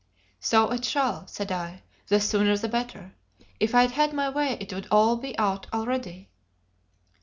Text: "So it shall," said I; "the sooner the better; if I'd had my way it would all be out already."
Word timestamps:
"So 0.39 0.71
it 0.71 0.83
shall," 0.83 1.27
said 1.27 1.51
I; 1.51 1.83
"the 2.07 2.19
sooner 2.19 2.57
the 2.57 2.67
better; 2.67 3.13
if 3.59 3.75
I'd 3.75 3.91
had 3.91 4.13
my 4.13 4.29
way 4.29 4.57
it 4.59 4.73
would 4.73 4.87
all 4.89 5.15
be 5.15 5.37
out 5.37 5.67
already." 5.71 6.31